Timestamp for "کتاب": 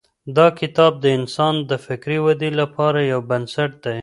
0.59-0.91